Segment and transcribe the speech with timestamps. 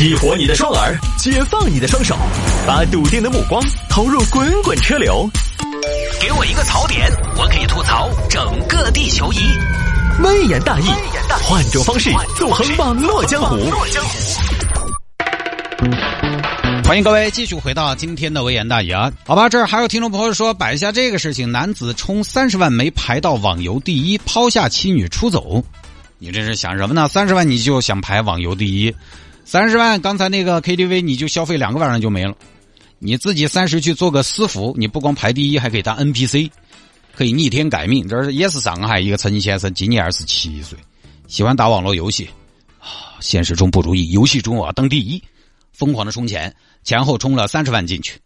[0.00, 2.16] 激活你的双耳，解放你的双手，
[2.66, 5.28] 把笃定的目光投入滚滚车流。
[6.18, 9.40] 给我一个槽点，我可以吐槽整个地球仪。
[10.22, 10.86] 微言大义，
[11.42, 13.58] 换种方式纵横网络江湖。
[16.82, 19.12] 欢迎各位继续回到今天的微言大义啊！
[19.26, 25.62] 好吧，这儿还有听众朋友说摆一下这个事情：男子充三十万没排到网游第一，抛下妻女出走。
[26.16, 27.06] 你这是想什么呢？
[27.06, 28.94] 三十万你就想排网游第一？
[29.50, 32.36] 三十万，刚才那个 KTV 你就消费两个晚上就没了。
[33.00, 36.52] 你自己三十去做个私服，你不光排第一，还可以当 NPC，
[37.16, 38.06] 可以逆天改命。
[38.06, 40.78] 这是也是上海一个陈先生，今年二十七岁，
[41.26, 42.30] 喜欢打网络游戏
[42.78, 45.20] 啊，现实中不如意，游戏中我要登第一，
[45.72, 48.20] 疯狂的充钱，前后充了三十万进去。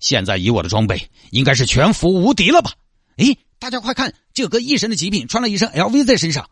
[0.00, 2.72] 现在以我的装备，应该是全服无敌了吧？
[3.16, 6.50] 诶，大家快看，这个一身的极品，穿了一身 LV 在身上，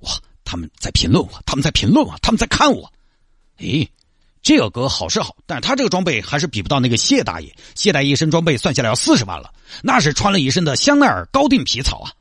[0.00, 0.10] 哇！
[0.42, 2.92] 他们在评论我，他们在评论我，他们在看我。
[3.58, 3.90] 诶，
[4.42, 7.54] 这个哥好是好，但是他这个装备还是比不到那个谢大爷。
[7.74, 12.12] 谢大爷一身装备算下来要四十万了，那是穿了一身的香奈儿高定皮草啊！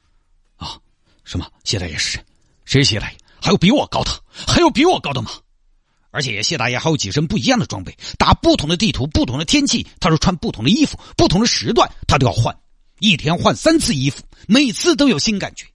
[0.58, 0.78] 啊，
[1.23, 1.45] 什么？
[1.64, 2.26] 谢大爷是谁？
[2.66, 3.17] 谁是谢大爷？
[3.42, 4.11] 还有比我高的？
[4.48, 5.30] 还有比我高的吗？
[6.09, 12.58] 而且谢大爷还有几身不一样的装备，打不同的地图、不同的天气，他说穿不同的衣服，不同的时段他都要换，
[13.00, 15.67] 一天换三次衣服，每次都有新感觉。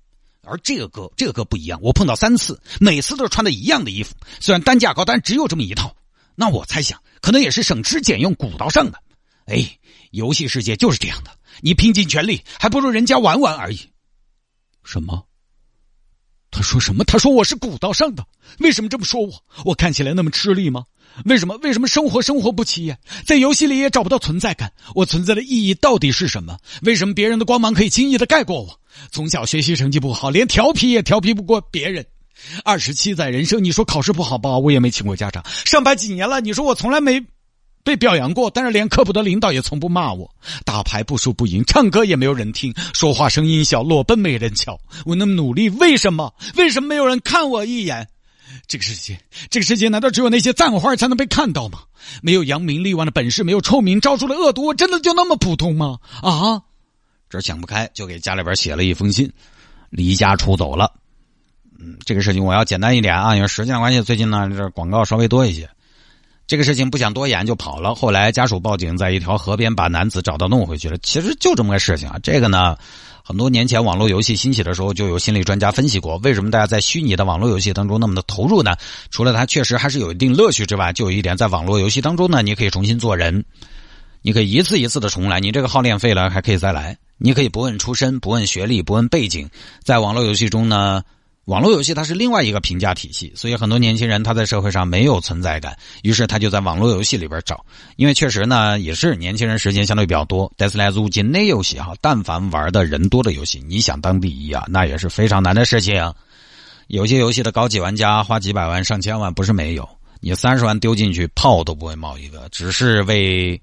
[0.45, 5.95] 而这个哥，这个哥不一样，我碰到三次，每次都是穿的一样的衣服，虽然单价高，但只有这么一套。
[6.35, 8.99] 那我猜想，可能也是省吃俭用鼓捣上的。
[9.47, 9.79] 哎，
[10.11, 13.89] 游戏世界就是这样的，你拼尽全力，还不如人家玩玩而已。
[14.83, 15.27] 什么？
[16.53, 17.03] 他说什么？
[17.05, 18.25] 他说我是古道上的，
[18.59, 19.33] 为什么这么说我？
[19.65, 20.85] 我看起来那么吃力吗？
[21.25, 21.57] 为什么？
[21.63, 24.71] 为什么生活生活不起眼，在游戏里也找不到存在感？
[24.95, 26.59] 我存在的意义到底是什么？
[26.83, 28.79] 为什么别人的光芒可以轻易的盖过我？
[29.11, 32.07] 从小学习成绩不好，连调皮也调皮不过别人。
[32.65, 34.59] 二十七载人生，你说考试不好吧？
[34.59, 35.43] 我也没请过家长。
[35.65, 37.23] 上班几年了，你说我从来没
[37.85, 40.31] 被表扬过，但是连科普的领导也从不骂我。
[40.65, 44.79] 打牌不输不赢，唱歌也没有人听，说话声音小，裸奔没人瞧。
[45.05, 46.33] 我那么努力，为什么？
[46.57, 48.09] 为什么没有人看我一眼？
[48.69, 49.19] 这个世界，
[49.51, 51.81] 这个世界难道只有那些赞花才能被看到吗？
[52.21, 55.99] 没有扬名立万的本事，没有臭名昭著的恶毒，我真的就那么普通吗？
[56.23, 56.63] 啊！
[57.31, 59.33] 这想不开，就给家里边写了一封信，
[59.89, 60.93] 离家出走了。
[61.79, 65.69] 嗯，这个事情我要简单一点啊，因为时间关系，最近呢这广告稍微多一些。
[66.47, 70.99] 这个事情不想多言就跑了，后来家属报警，在一条河边把男子找到弄回去了。
[70.99, 72.77] 其实就这么个事情啊，这个呢。
[73.25, 78.75] 很多年前，网络游戏兴起的时候，就有心理专家分析过，为什么大家在虚拟的网络游戏当中那么的投入呢？
[79.11, 83.45] 除了它确实还是有一定乐趣之外，就有一点，在网络游戏当中呢，你可以重新做人，
[84.23, 89.49] 你可以一次一次的重来，你这个号练废了还可以再来，你可以不问出身、不问学历、不问背景，
[89.85, 91.05] 在网络游戏中呢。
[91.47, 97.65] 网络游戏它是另外一个评价体系，所以很多年轻人他在社会上没有存在感，于是他就在网络游戏里边找。
[97.97, 100.53] 因为确实呢，也是年轻人时间相对比较多。
[100.57, 106.15] 但是来如今那游戏哈，但凡玩的人多的游戏，你想当第一啊，那也是非常难的事情。
[106.87, 109.89] 有些游戏的高级玩家花几百万、上千万不是没有，
[110.21, 113.61] 你三十万丢进去，炮都不会冒一个，只是为。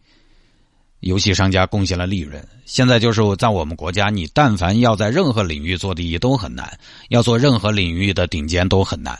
[1.02, 2.46] 游戏商家贡献了利润。
[2.66, 6.78] 现在就是在我们国家，你但凡要在任何领域做第一都很难，
[7.10, 9.18] 要做任何领域的顶尖都很难。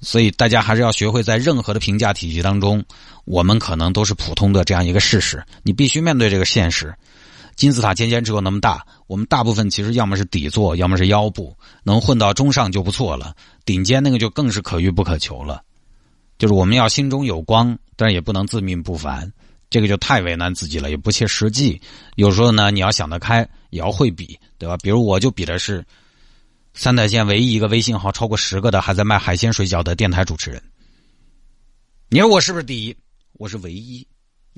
[0.00, 2.84] 所以大家还是要学会在任何的评价体系当中，
[3.24, 5.42] 我们可能都是普通的这样一个事实。
[5.62, 6.94] 你必须面对这个现实。
[7.54, 13.34] 金字塔尖尖只有那么大，我们大部分其实要么是底座，要么是腰部，能混到中上就不错了。
[13.64, 15.62] 顶尖那个就更是可遇不可求了。
[16.38, 19.32] 就是我们要心中有光，但也不能自命不凡。
[19.68, 21.80] 这个就太为难自己了，也不切实际。
[22.14, 24.76] 有时候呢，你要想得开，也要会比，对吧？
[24.78, 25.84] 比如我就比的是
[26.74, 30.62] 三台县唯一一个微信号超过十个的，还在卖海鲜水饺的电台主持人。
[32.08, 32.96] 你说我是不是第一？
[33.32, 34.06] 我是唯一。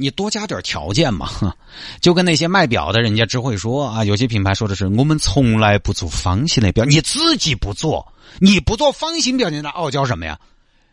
[0.00, 1.28] 你多加点条件嘛，
[2.00, 10.38] 就跟那些卖表的人家只会说啊，有些品牌说的是我们从来不做方形的表，你自己不做，你不做方形表，你那傲娇什么呀？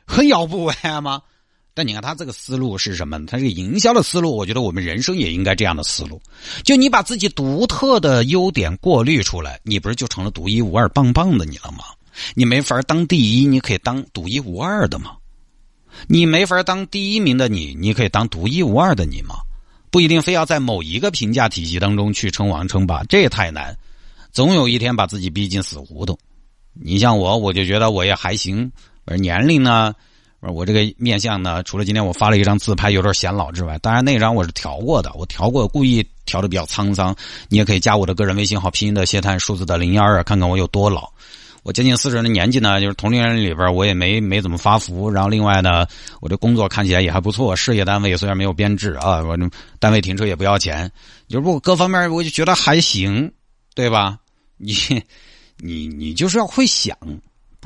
[0.08, 1.22] 很要不完吗？
[1.76, 3.24] 但你看他这个思路是什么？
[3.26, 6.22] 他这个营销的思路，我觉得我们人生也应该这样的思路。
[6.64, 11.84] 就你把自己独特的优点过滤出来，你不是就成了独一无二、棒棒的你了吗？
[12.34, 15.18] 你没法当第一，你可以当独一无二的吗？
[16.08, 19.36] 你没法当第一名的你，你可以当独一无二的你吗？
[19.92, 23.78] 不一定非要在某一个评价体系当中去称王称霸，这也太难。
[24.32, 26.18] 总有一天把自己逼进死胡同。
[26.72, 28.72] 你像我，我就觉得我也还行，
[29.04, 29.94] 而年龄呢？
[30.52, 37.16] 我这个面相呢，除了今天我发了一张自拍有点显老之外，当然那张我是调过的，我调过，故意调的比较沧桑。
[37.50, 41.10] 你也可以加我的个人微信号，拼音的谢探，数字的零幺二，看看我有多老。
[41.64, 45.10] 我接近四十的年纪呢，就是同龄人里边我也没没怎么发福。
[45.10, 45.88] 然后另外呢，
[46.22, 49.36] 我这工作看起来也还不错，事业单位虽然没有编制啊，我
[49.80, 50.92] 单位停车也不要钱，
[51.28, 53.32] 就是不各方面我就觉得还行，
[53.74, 54.20] 对吧？
[54.58, 54.76] 你
[55.58, 56.96] 你你就是要会想，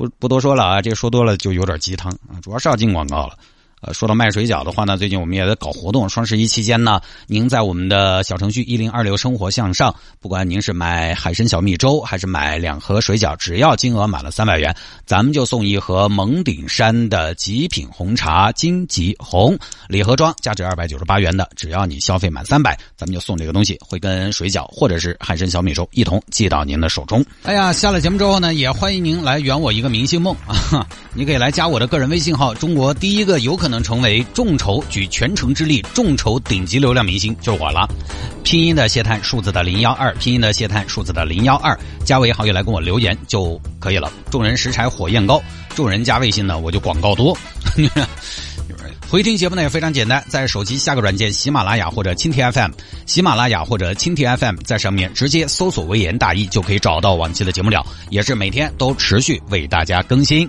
[0.00, 3.36] 不不多说了啊，这说多了就有点鸡汤啊，主要是要进广告了。
[3.80, 6.06] 呃，说到卖水饺的话呢，最近我们也在搞活动。
[6.06, 21.48] 双十一期间呢，您在我们的小程序一零二六生活向上，不管您是买海参小米粥还是买两盒水饺，只要金额满了三百元，咱们就送一盒蒙顶山的极品红茶金吉红礼盒装，价值二百九十八元的。
[21.56, 27.24] 只要你消费满三百，咱们就送这个东西，会跟水饺或者是海参小米粥一同寄到您的手中。
[27.44, 30.86] 哎呀，下了节目之后呢，也欢迎您来圆我一个明星梦啊！
[31.16, 33.69] 你可以来加我的个人微信号，中国第一个有可能。
[33.70, 37.88] 能成为众筹举全城之力众筹顶级流量明星就是我了，
[38.42, 44.12] 拼音的谢探数字的零幺二，拼音的谢探数字的零幺二，加为好友来跟我留言就可以了。
[44.30, 45.40] 众人拾柴火焰高，
[45.74, 47.36] 众人加微信呢我就广告多。
[49.08, 52.70] 回听节目呢也非常简单，在手机下个软件喜马拉雅或者蜻蜓 FM，
[53.06, 60.48] 喜马拉雅或者蜻蜓 FM 在上面直接搜索“微言大义”就可以找到往期的节目了，也是每天都持续为大家更新。